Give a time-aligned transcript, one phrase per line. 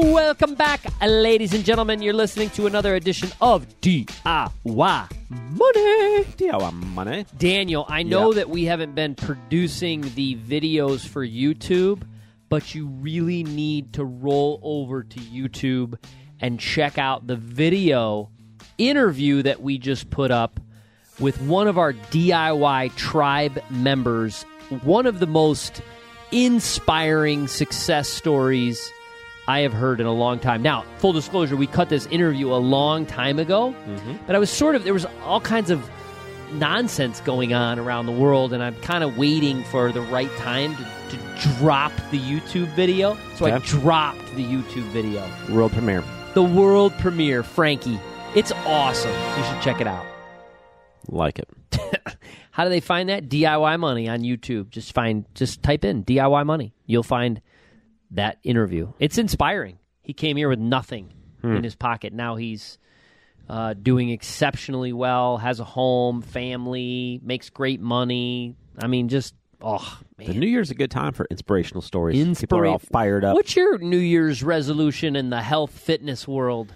[0.00, 2.00] Welcome back, ladies and gentlemen.
[2.02, 4.06] You're listening to another edition of DIY
[4.70, 6.24] Money.
[6.36, 7.26] DIY Money.
[7.36, 8.36] Daniel, I know Yep.
[8.36, 12.02] that we haven't been producing the videos for YouTube,
[12.48, 15.98] but you really need to roll over to YouTube
[16.40, 18.30] and check out the video
[18.78, 20.60] interview that we just put up
[21.18, 24.44] with one of our DIY tribe members.
[24.84, 25.82] One of the most
[26.30, 28.92] inspiring success stories
[29.48, 30.60] I have heard in a long time.
[30.60, 34.16] Now, full disclosure, we cut this interview a long time ago, mm-hmm.
[34.26, 35.90] but I was sort of, there was all kinds of
[36.52, 40.76] nonsense going on around the world, and I'm kind of waiting for the right time
[40.76, 43.16] to, to drop the YouTube video.
[43.36, 45.26] So I dropped the YouTube video.
[45.48, 46.04] World premiere.
[46.34, 47.98] The world premiere, Frankie.
[48.34, 49.10] It's awesome.
[49.38, 50.04] You should check it out.
[51.08, 51.48] Like it.
[52.50, 53.30] How do they find that?
[53.30, 54.68] DIY money on YouTube.
[54.68, 56.74] Just find just type in DIY money.
[56.84, 57.40] You'll find
[58.12, 58.92] that interview.
[58.98, 59.78] It's inspiring.
[60.02, 62.12] He came here with nothing in his pocket.
[62.12, 62.78] Now he's
[63.48, 68.56] uh, doing exceptionally well, has a home, family, makes great money.
[68.78, 70.34] I mean, just oh The.
[70.34, 72.38] New Year's a good time for inspirational stories.
[72.38, 73.34] People are all fired up.
[73.34, 76.74] What's your New Year's resolution in the health fitness world?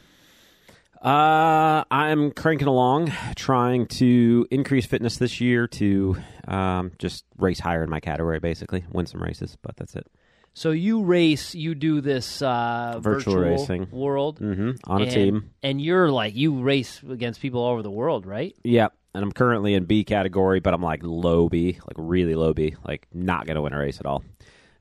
[1.02, 7.83] Uh, I'm cranking along, trying to increase fitness this year to um, just race higher
[7.83, 9.58] in my category, basically win some races.
[9.62, 10.06] But that's it.
[10.55, 13.89] So you race, you do this uh, Virtual racing.
[13.91, 15.50] world hmm On a and, team.
[15.62, 18.55] and you're like you race against people all over the world, right?
[18.64, 18.92] Yep.
[19.14, 22.77] And I'm currently in B category, but I'm like low B, like really low B,
[22.86, 24.24] like not going to win a race at all.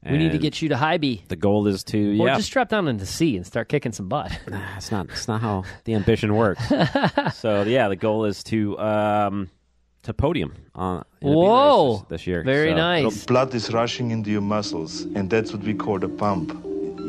[0.03, 2.35] We need to get you to high B, the goal is to or yeah.
[2.35, 4.35] just drop down into C and start kicking some butt.
[4.49, 6.67] Nah, it's not It's not how the ambition works.
[7.35, 9.49] so yeah, the goal is to um
[10.03, 11.91] to podium on in the B Whoa.
[11.93, 12.43] races this year.
[12.43, 13.25] Very So nice.
[13.25, 16.51] Blood is rushing into your muscles, and that's what we call the pump.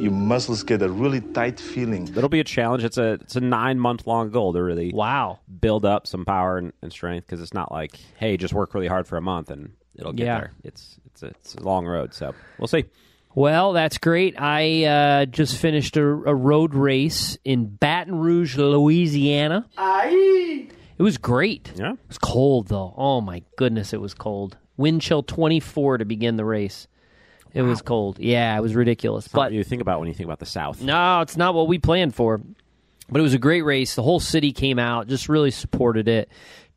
[0.00, 2.08] Your muscles get a really tight feeling.
[2.08, 2.82] It'll be a challenge.
[2.82, 5.38] It's a it's a nine month long goal to really Wow.
[5.60, 8.88] build up some power and, and strength because it's not like hey just work really
[8.88, 10.38] hard for a month and it'll get Yeah.
[10.38, 10.52] there.
[10.64, 12.14] It's it's a, it's a long road.
[12.14, 12.84] So we'll see.
[13.34, 14.34] Well, that's great.
[14.38, 19.66] I uh, just finished a, a road race in Baton Rouge, Louisiana.
[20.98, 21.72] It was great.
[21.76, 21.92] Yeah.
[21.92, 22.94] It was cold though.
[22.96, 24.56] Oh my goodness, it was cold.
[24.76, 26.86] Wind chill 24 to begin the race.
[27.54, 28.18] It was cold.
[28.18, 29.28] Yeah, it was ridiculous.
[29.28, 30.80] But But you think about when you think about the South.
[30.80, 32.40] no, it's not what we planned for.
[33.10, 33.94] But it was a great race.
[33.94, 36.30] The whole city came out, just really supported it.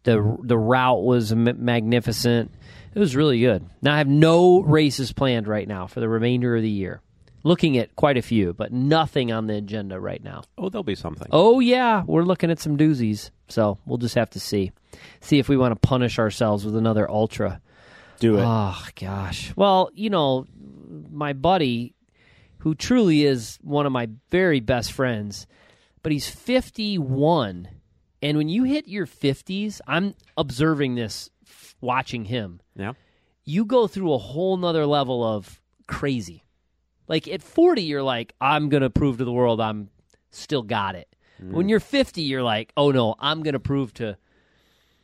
[0.03, 2.51] the The route was m- magnificent.
[2.93, 3.65] It was really good.
[3.81, 6.99] Now I have no races planned right now for the remainder of the year.
[7.45, 10.41] Looking at quite a few, but nothing on the agenda right now.
[10.57, 11.28] Oh, there'll be something.
[11.31, 13.29] Oh yeah, we're looking at some doozies.
[13.50, 14.72] So we'll just have to see,
[15.22, 17.61] see if we want to punish ourselves with another ultra.
[18.19, 18.44] Do it.
[18.44, 19.53] Oh gosh.
[19.56, 20.47] Well, you know,
[21.11, 21.94] my buddy,
[22.57, 25.45] who truly is one of my very best friends,
[26.01, 27.67] but he's fifty-one,
[28.23, 31.29] and when you hit your fifties, I'm observing this,
[31.79, 32.59] watching him.
[32.75, 32.94] yeah.
[33.44, 36.41] You go through a whole nother level of crazy.
[37.07, 39.89] Like at forty, you're like, I'm gonna prove to the world I'm
[40.31, 41.07] still got it.
[41.39, 44.17] When you're 50, you're like, oh no, I'm going to prove to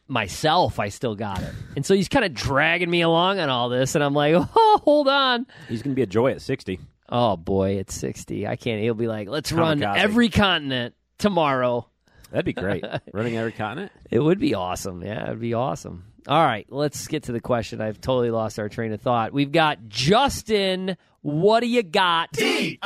[0.08, 1.54] myself I still got it.
[1.76, 3.96] And so he's kind of dragging me along on all this.
[3.96, 5.46] And I'm like, oh, hold on.
[5.68, 6.80] He's going to be a joy at 60.
[7.10, 8.48] Oh boy, it's 60.
[8.48, 8.82] I can't.
[8.82, 11.88] He'll be like, let's run every continent tomorrow.
[12.32, 12.86] That'd be great.
[13.14, 13.92] Running every continent.
[14.10, 15.04] It would be awesome.
[15.04, 16.06] Yeah, it'd be awesome.
[16.28, 17.82] All right, let's get to the question.
[17.82, 19.34] I've totally lost our train of thought.
[19.34, 20.96] We've got Justin.
[21.24, 22.34] What do you got?
[22.34, 22.80] DIY!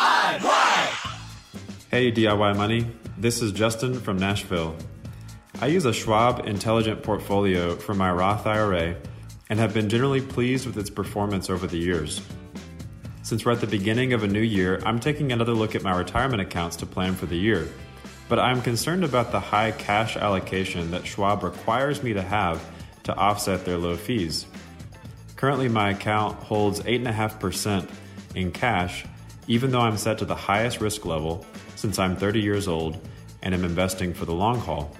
[1.90, 2.85] Hey, DIY Money.
[3.18, 4.76] This is Justin from Nashville.
[5.61, 8.97] I use a Schwab Intelligent Portfolio for my Roth IRA
[9.49, 12.20] and have been generally pleased with its performance over the years.
[13.23, 15.97] Since we're at the beginning of a new year, I'm taking another look at my
[15.97, 17.70] retirement accounts to plan for the year.
[18.28, 22.61] But I'm concerned about the high cash allocation that Schwab requires me to have
[23.03, 24.46] to offset their low fees.
[25.38, 27.88] Currently, my account holds 8.5%
[28.35, 29.05] in cash,
[29.47, 31.46] even though I'm set to the highest risk level
[31.76, 32.99] since I'm 30 years old
[33.41, 34.96] and am investing for the long haul.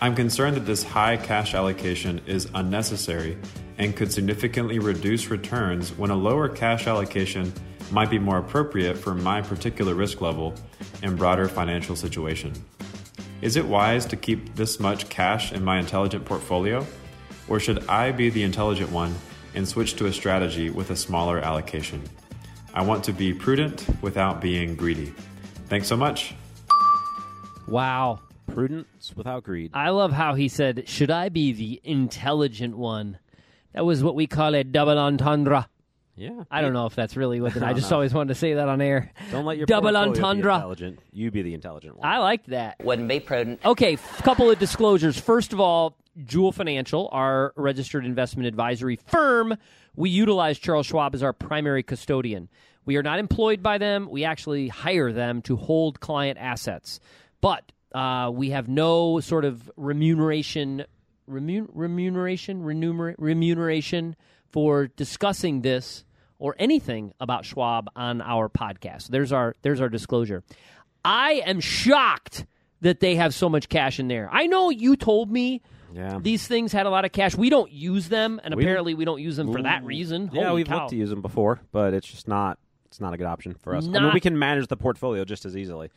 [0.00, 3.38] I'm concerned that this high cash allocation is unnecessary
[3.78, 7.52] and could significantly reduce returns when a lower cash allocation
[7.90, 10.54] might be more appropriate for my particular risk level
[11.02, 12.52] and broader financial situation.
[13.42, 16.86] Is it wise to keep this much cash in my intelligent portfolio?
[17.48, 19.14] Or should I be the intelligent one
[19.54, 22.02] and switch to a strategy with a smaller allocation?
[22.76, 25.14] I want to be prudent without being greedy.
[25.68, 26.34] Thanks so much.
[27.66, 28.20] Wow.
[28.52, 29.70] Prudence without greed.
[29.74, 33.18] I love how he said, Should I be the intelligent one?
[33.72, 35.68] That was what we call a double entendre.
[36.16, 36.44] yeah.
[36.50, 37.96] I don't know if that's really what it I just No.
[37.96, 39.10] always wanted to say that on air.
[39.32, 40.54] Don't let your double portfolio be entendre.
[40.54, 40.98] intelligent.
[41.12, 42.06] You be the intelligent one.
[42.06, 42.76] I liked that.
[42.84, 43.60] Wouldn't be prudent.
[43.64, 45.18] Okay, f- couple of disclosures.
[45.18, 49.56] First of all, Jewel Financial, our registered investment advisory firm,
[49.94, 52.48] we utilize Charles Schwab as our primary custodian.
[52.84, 54.08] We are not employed by them.
[54.10, 57.00] We actually hire them to hold client assets.
[57.40, 60.84] But uh, we have no sort of remuneration,
[61.28, 64.16] remun- remuneration, remuner- remuneration
[64.50, 66.04] for discussing this
[66.38, 69.08] or anything about Schwab on our podcast.
[69.08, 70.42] There's our there's our disclosure.
[71.04, 72.46] I am shocked
[72.82, 74.28] that they have so much cash in there.
[74.30, 75.62] I know you told me
[75.96, 76.18] Yeah.
[76.20, 77.34] these things had a lot of cash.
[77.36, 80.30] We don't use them, and We- apparently we don't use them for that reason.
[80.32, 80.78] Yeah, Holy we've cow.
[80.80, 82.58] looked to use them before, but it's just not.
[82.86, 83.86] It's not a good option for us.
[83.86, 85.90] I mean, we can manage the portfolio just as easily.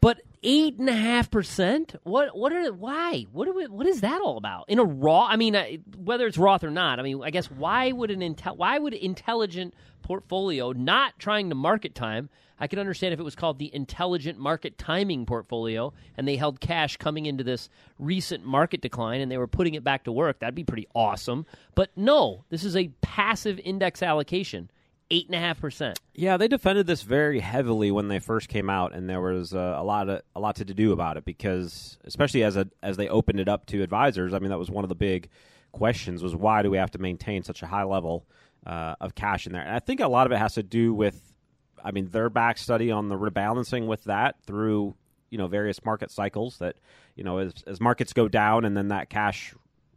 [0.00, 1.94] But eight and a half percent.
[2.02, 2.36] What?
[2.36, 2.72] What are?
[2.72, 3.26] Why?
[3.32, 3.48] What?
[3.48, 4.64] Are we, what is that all about?
[4.68, 5.28] In a Roth?
[5.30, 5.64] I mean, uh,
[5.96, 6.98] whether it's Roth or not.
[6.98, 8.56] I mean, I guess why would an intel?
[8.56, 12.28] Why would intelligent portfolio not trying to market time?
[12.58, 16.60] I could understand if it was called the intelligent market timing portfolio, and they held
[16.60, 17.68] cash coming into this
[17.98, 20.38] recent market decline, and they were putting it back to work.
[20.38, 21.46] That'd be pretty awesome.
[21.74, 24.70] But no, this is a passive index allocation,
[25.10, 25.98] eight and a half percent.
[26.14, 29.74] Yeah, they defended this very heavily when they first came out, and there was uh,
[29.76, 33.08] a lot of a lot to do about it because, especially as a as they
[33.08, 34.32] opened it up to advisors.
[34.32, 35.28] I mean, that was one of the big
[35.72, 38.26] questions: was why do we have to maintain such a high level
[38.64, 39.62] uh, of cash in there?
[39.62, 41.34] And I think a lot of it has to do with,
[41.84, 44.94] I mean, their back study on the rebalancing with that through
[45.30, 46.58] you know various market cycles.
[46.58, 46.76] That
[47.14, 49.54] you know as as markets go down and then that cash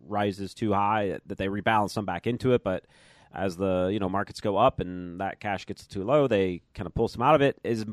[0.07, 2.85] rises too high, that they rebalance some back into it, but
[3.33, 6.87] as the you know markets go up and that cash gets too low, they kind
[6.87, 7.57] of pull some out of it.
[7.63, 7.85] Is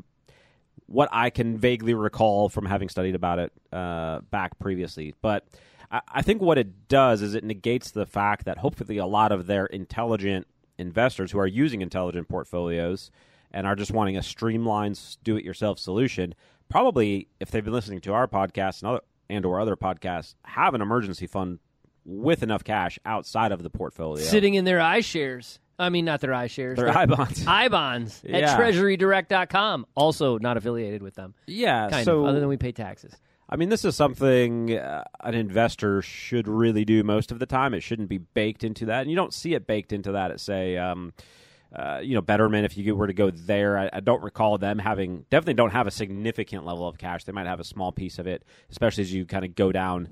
[0.87, 5.13] what I can vaguely recall from having studied about it uh, back previously.
[5.21, 5.45] But
[5.91, 9.31] I, I think what it does is it negates the fact that hopefully a lot
[9.31, 10.47] of their intelligent
[10.77, 13.11] investors who are using intelligent portfolios
[13.51, 16.35] and are just wanting a streamlined do-it-yourself solution,
[16.69, 20.73] probably if they've been listening to our podcast and other and or other podcasts, have
[20.73, 21.59] an emergency fund
[22.05, 24.23] with enough cash outside of the portfolio.
[24.23, 25.59] Sitting in their iShares.
[25.79, 26.77] I mean, not their iShares.
[26.77, 27.43] Their iBonds.
[27.69, 28.57] iBonds at Yeah.
[28.57, 29.85] treasurydirect.com.
[29.95, 31.33] Also not affiliated with them.
[31.45, 33.13] Yeah, Kind so of, other than we pay taxes.
[33.49, 37.73] I mean, this is something uh, an investor should really do most of the time.
[37.73, 40.39] It shouldn't be baked into that, and you don't see it baked into that at
[40.41, 41.13] say, um,
[41.75, 42.65] uh, you know, Betterment.
[42.65, 45.87] If you were to go there, I, I don't recall them having definitely don't have
[45.87, 47.23] a significant level of cash.
[47.23, 50.09] They might have a small piece of it, especially as you kind of go down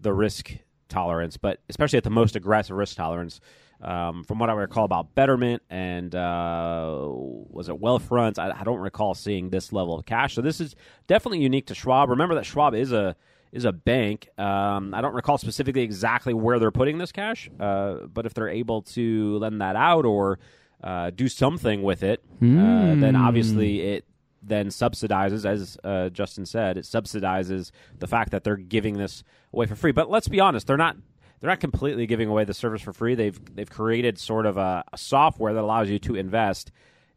[0.00, 0.52] the risk
[0.88, 3.40] tolerance, but especially at the most aggressive risk tolerance.
[3.80, 8.78] Um, from what I recall about Betterment and uh, was it Wealthfront, I, I don't
[8.78, 10.34] recall seeing this level of cash.
[10.34, 10.74] So this is
[11.06, 12.08] definitely unique to Schwab.
[12.08, 13.16] Remember that Schwab is a
[13.52, 14.28] is a bank.
[14.38, 18.48] Um, I don't recall specifically exactly where they're putting this cash, uh, but if they're
[18.48, 20.38] able to lend that out or
[20.82, 24.04] uh, do something with it, uh, then obviously it
[24.42, 29.66] then subsidizes, as uh, Justin said, it subsidizes the fact that they're giving this away
[29.66, 29.92] for free.
[29.92, 30.96] But let's be honest, they're not
[31.40, 33.14] they're not completely giving away the service for free.
[33.14, 36.70] They've they've created sort of a, a software that allows you to invest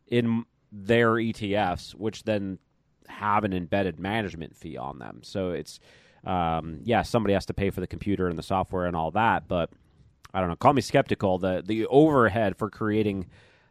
[0.07, 2.59] in their ETFs, which then
[3.07, 5.21] have an embedded management fee on them.
[5.23, 5.79] So it's
[6.25, 9.47] um, yeah, somebody has to pay for the computer and the software and all that,
[9.47, 9.69] but
[10.33, 10.55] I don't know.
[10.55, 11.37] Call me skeptical.
[11.37, 13.27] The the overhead for creating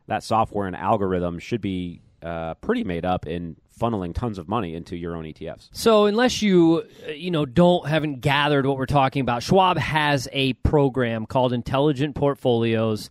[0.08, 4.74] that software and algorithm should be uh, pretty made up in funneling tons of money
[4.74, 5.68] into your own ETFs.
[5.72, 10.28] So unless you uh, you know don't haven't gathered what we're talking about, Schwab has
[10.32, 13.08] a program called Intelligent Portfolios.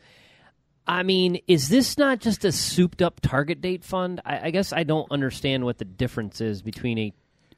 [0.85, 4.21] I mean, is this not just a souped up target date fund?
[4.25, 7.13] I, I guess I don't understand what the difference is between a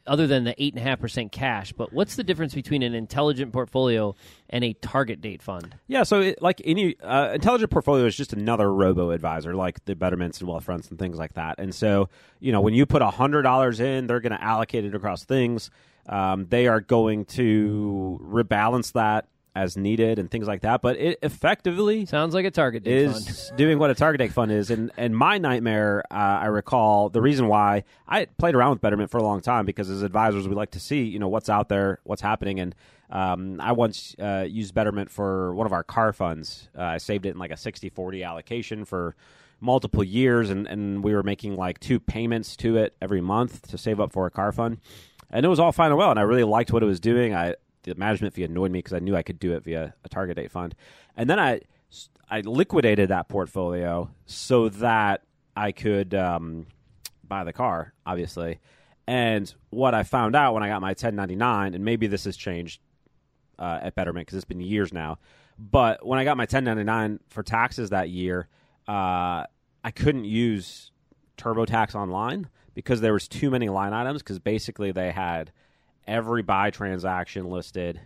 [0.10, 1.72] other than the eight and a half percent cash.
[1.72, 4.16] But what's the difference between an intelligent portfolio
[4.50, 5.76] and a target date fund?
[5.88, 9.96] Yeah, so it, like any uh, intelligent portfolio is just another robo advisor, like the
[9.96, 11.60] Betterments and Wealthfronts and things like that.
[11.60, 14.96] And so, you know, when you put hundred dollars in, they're going to allocate it
[14.96, 15.70] across things.
[16.08, 19.28] Um, they are going to rebalance that
[19.60, 20.82] as needed and things like that.
[20.82, 23.28] But it effectively Sounds like a target date fund.
[23.28, 24.72] is doing what a target date fund is.
[24.72, 29.12] And and my nightmare, uh, I recall the reason why I played around with Betterment
[29.12, 31.68] for a long time because as advisors we like to see you know what's out
[31.70, 32.74] there, what's happening, and
[33.10, 36.70] um, I once uh, used Betterment for one of our car funds.
[36.78, 39.16] Uh, I saved it in like a 60-40 allocation for
[39.60, 43.78] multiple years, and, and we were making like two payments to it every month to
[43.78, 44.78] save up for a car fund,
[45.32, 47.34] and it was all fine and well, and I really liked what it was doing.
[47.34, 47.56] I
[47.90, 50.38] the management fee annoyed me because I knew I could do it via a target
[50.38, 50.76] date fund,
[51.18, 51.62] and then I
[52.30, 55.24] I liquidated that portfolio so that
[55.56, 56.68] I could um,
[57.28, 58.60] buy the car, obviously.
[59.08, 62.80] And what I found out when I got my 1099, and maybe this has changed
[63.58, 65.18] uh, at Betterment because it's been years now,
[65.58, 68.48] but when I got my 1099 for taxes that year,
[68.88, 69.44] uh,
[69.84, 70.92] I couldn't use
[71.38, 74.22] TurboTax online because there was too many line items.
[74.22, 75.52] Because basically they had
[76.10, 78.02] every buy transaction listed,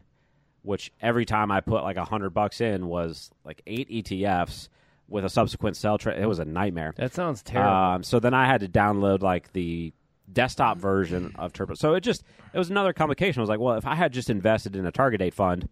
[0.61, 4.67] which every time I put like a hundred bucks in was like eight ETFs
[5.07, 6.21] with a subsequent sell trade.
[6.21, 6.93] It was a nightmare.
[6.97, 7.71] That sounds terrible.
[7.71, 9.93] Um, so then I had to download like the
[10.31, 11.75] desktop version of Turbo.
[11.75, 13.39] So it just it was another complication.
[13.39, 15.69] I was like, well, if I had just invested in a target date fund,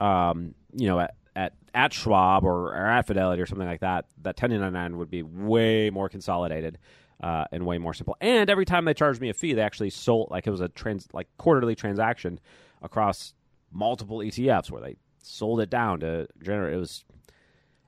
[0.00, 4.06] um, you know, at at, at Schwab or, or at Fidelity or something like that,
[4.22, 6.78] that 1099 would be way more consolidated.
[7.22, 8.16] Uh, and way more simple.
[8.20, 10.68] And every time they charged me a fee, they actually sold like it was a
[10.68, 12.38] trans like quarterly transaction
[12.82, 13.32] across
[13.72, 16.74] multiple ETFs where they sold it down to generate.
[16.74, 17.04] It was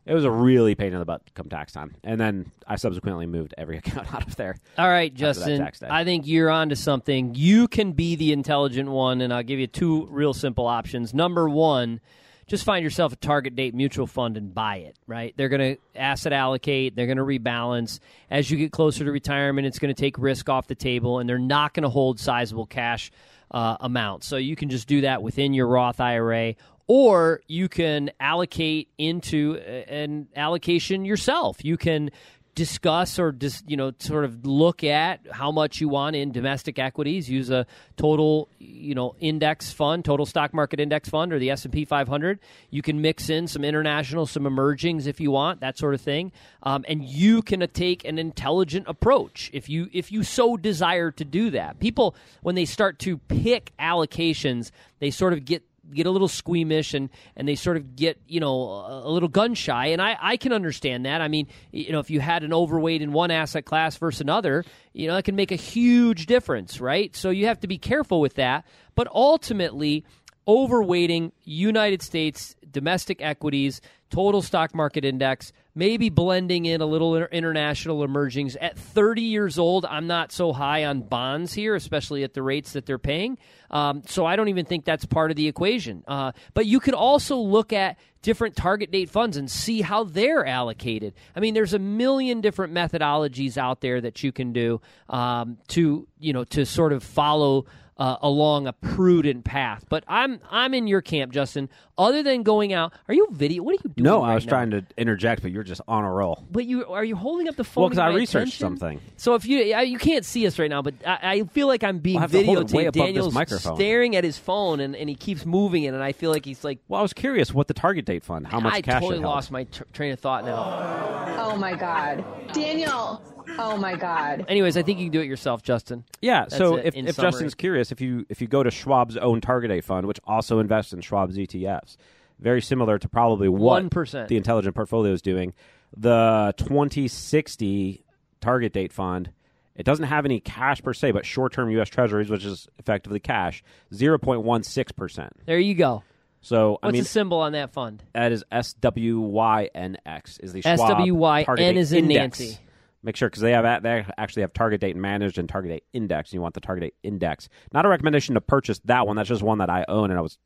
[0.07, 1.97] it was a really pain in the butt come tax time.
[2.05, 4.57] And then I subsequently moved every account out of there.
[4.79, 5.69] All right, Justin.
[5.83, 7.35] I think you're onto something.
[7.35, 11.13] You can be the intelligent one, and I'll give you two real simple options.
[11.13, 12.01] Number one,
[12.49, 15.35] just find yourself a target date mutual fund and buy it, right?
[15.37, 17.99] They're going to asset allocate, they're going to rebalance.
[18.31, 21.29] As you get closer to retirement, it's going to take risk off the table, and
[21.29, 23.11] they're not going to hold sizable cash
[23.51, 24.27] uh, amounts.
[24.27, 26.55] So you can just do that within your Roth IRA.
[26.89, 31.65] Or you can allocate into an allocation yourself.
[31.65, 32.11] You can
[32.57, 36.79] discuss or just you know sort of look at how much you want in domestic
[36.79, 37.31] equities.
[37.31, 41.85] Use a total you know index fund total stock market index fund or the S&P
[41.85, 46.01] 500 you can mix in some international some emergings if you want that sort of
[46.01, 46.33] thing.
[46.63, 51.25] Um, and you can take an intelligent approach if you if you so desire to
[51.25, 51.79] do that.
[51.79, 55.63] People when they start to pick allocations they sort of get
[55.93, 59.55] get a little squeamish and and they sort of get you know a, little gun
[59.55, 61.21] shy and I, I can understand that.
[61.21, 64.65] I mean you know if you had an overweight in one asset class versus another
[64.93, 67.15] you know that can make a huge difference right?
[67.15, 68.67] So you have to be careful with that.
[68.95, 70.05] But ultimately
[70.49, 77.29] overweighting United States domestic equities total stock market index maybe blending in a little inter-
[77.31, 78.57] international emergings.
[78.57, 82.73] At 30 years old i'm not so high on bonds here especially at the rates
[82.73, 83.39] that they're paying.
[83.71, 86.03] Um, so i don't even think that's part of the equation.
[86.09, 90.45] Uh, but you could also look at different target date funds and see how they're
[90.45, 91.15] allocated.
[91.37, 96.09] I mean there's a million different methodologies out there that you can do um, to
[96.19, 97.67] you know to sort of follow
[97.99, 99.85] uh, along a prudent path.
[99.89, 101.69] But I'm I'm in your camp, Justin.
[101.99, 103.63] Other than going out, are you video?
[103.63, 104.05] What are you doing?
[104.05, 104.51] No, I was now?
[104.51, 106.45] trying to interject, but you're just on a roll.
[106.51, 107.83] But you are you holding up the phone?
[107.83, 108.79] Well, because I researched attention?
[108.79, 109.01] something.
[109.17, 111.83] So if you I, you can't see us right now, but I, I feel like
[111.83, 112.93] I'm being I'll have to hold it way videotaped.
[112.93, 113.77] Daniel's microphone.
[113.77, 116.65] staring at his phone, and, and he keeps moving it, and I feel like he's
[116.65, 116.81] like.
[116.89, 119.23] Well, I was curious what the target date fund, how much I cash totally it
[119.23, 119.35] held.
[119.35, 121.37] lost my tr- train of thought now.
[121.39, 122.25] Oh my God.
[122.53, 123.23] Daniel.
[123.59, 124.45] Oh my God.
[124.49, 126.05] Anyways, I think you can do it yourself, Justin.
[126.21, 126.43] Yeah.
[126.43, 127.31] That's so it if, in if summary.
[127.33, 130.59] Justin's curious, if you if you go to Schwab's own target date fund, which also
[130.59, 131.97] invests in Schwab's ETFs,
[132.39, 134.29] very similar to probably what 1%.
[134.29, 135.55] the Intelligent Portfolio is doing,
[135.97, 138.05] the 2060
[138.41, 139.31] target date fund.
[139.75, 141.91] It doesn't have any cash per se, but short-term U.S.
[141.91, 143.63] Treasuries, which is effectively cash,
[143.93, 145.33] zero point one six percent.
[145.45, 146.03] There you go.
[146.41, 148.03] So I What's mean, the symbol on that fund?
[148.15, 152.41] that is SWYNX is the Schwab SWYN target date is in index.
[152.41, 152.59] Nancy.
[153.07, 156.31] Make sure because they have they actually have target date managed and target date index.
[156.31, 157.49] And you want the target date index.
[157.73, 159.15] Not a recommendation to purchase that one.
[159.15, 160.39] That's just one that I own, and I was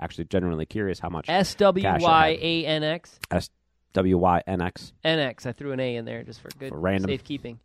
[0.00, 3.20] actually genuinely curious how much S W Y A N X.
[3.94, 4.92] SWYNX.
[5.04, 5.46] NX.
[5.46, 7.10] I threw an A in there just for good For random.
[7.10, 7.58] safekeeping.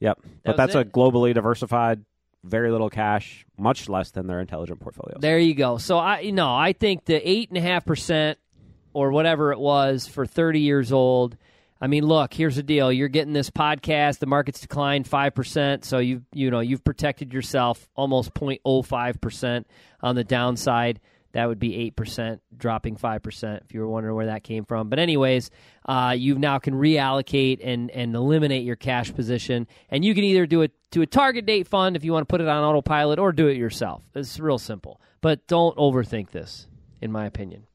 [0.00, 2.04] Yep, but was that's a globally diversified,
[2.44, 5.18] very little cash, much less than their intelligent portfolios.
[5.20, 5.76] There you go.
[5.76, 8.38] So I you know I think the eight and a half percent
[8.94, 11.36] or whatever it was for thirty years old.
[11.80, 12.92] I mean, look, here's the deal.
[12.92, 14.18] You're getting this podcast.
[14.18, 19.66] The market's declined five percent, so you you know you've protected yourself almost 0.05 percent
[20.00, 21.00] on the downside.
[21.32, 23.62] That would be eight percent, dropping five percent.
[23.64, 25.50] If you were wondering where that came from, but anyways,
[25.86, 30.46] uh, you now can reallocate and and eliminate your cash position, and you can either
[30.46, 33.20] do it to a target date fund if you want to put it on autopilot,
[33.20, 34.02] or do it yourself.
[34.16, 36.66] It's real simple, but don't overthink this,
[37.00, 37.66] in my opinion.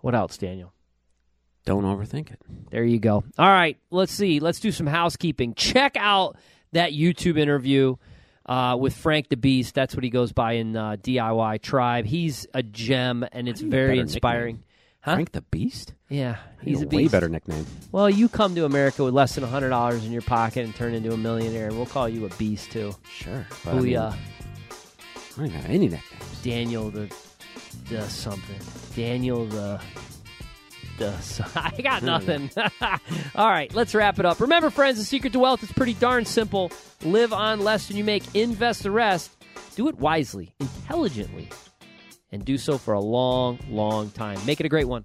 [0.00, 0.73] What else, Daniel?
[1.64, 2.40] Don't overthink it.
[2.70, 3.24] There you go.
[3.38, 4.40] All right, let's see.
[4.40, 5.54] Let's do some housekeeping.
[5.54, 6.36] Check out
[6.72, 7.96] that YouTube interview
[8.46, 9.74] uh, with Frank the Beast.
[9.74, 12.04] That's what he goes by in uh, DIY Tribe.
[12.04, 14.62] He's a gem, and it's very inspiring.
[15.00, 15.14] Huh?
[15.14, 15.94] Frank the Beast?
[16.08, 17.12] Yeah, he's a way beast.
[17.12, 17.66] better nickname.
[17.92, 20.94] Well, you come to America with less than hundred dollars in your pocket and turn
[20.94, 22.94] into a millionaire, and we'll call you a beast too.
[23.10, 23.46] Sure.
[23.64, 26.42] But I, mean, Booyah, I don't got any nicknames.
[26.42, 27.14] Daniel the
[27.88, 28.56] the something.
[28.94, 29.80] Daniel the
[30.98, 31.50] the.
[31.56, 32.50] I got nothing.
[33.34, 34.40] All right, let's wrap it up.
[34.40, 36.70] Remember, friends, the secret to wealth is pretty darn simple.
[37.02, 38.22] Live on less than you make.
[38.34, 39.30] Invest the rest.
[39.76, 41.48] Do it wisely, intelligently,
[42.30, 44.38] and do so for a long, long time.
[44.46, 45.04] Make it a great one.